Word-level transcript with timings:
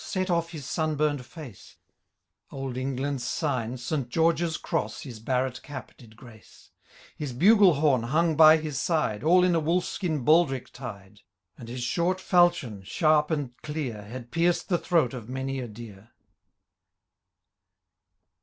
Set 0.03 0.31
off 0.31 0.49
his 0.49 0.67
gim 0.77 0.97
bum^d 0.97 1.23
&ce: 1.53 1.77
Old 2.49 2.75
England's 2.75 3.23
sign, 3.23 3.77
St. 3.77 4.09
G^eorge's 4.09 4.57
cross. 4.57 5.01
His 5.01 5.19
barret 5.19 5.61
cap 5.61 5.91
did 5.95 6.15
grace; 6.17 6.71
His 7.15 7.33
bugle 7.33 7.75
horn 7.75 8.01
hung 8.01 8.35
by 8.35 8.57
his 8.57 8.79
side. 8.79 9.23
All 9.23 9.43
in 9.43 9.53
a 9.53 9.59
wolf 9.59 9.85
skin 9.85 10.25
baldric 10.25 10.71
tied; 10.71 11.21
And 11.55 11.69
his 11.69 11.83
short 11.83 12.17
fidchion, 12.17 12.83
sharp 12.83 13.29
and 13.29 13.55
clear. 13.61 14.01
Had 14.01 14.31
pierced 14.31 14.69
the 14.69 14.79
throat 14.79 15.13
of 15.13 15.29
many 15.29 15.59
a 15.59 15.67
deer. 15.67 16.09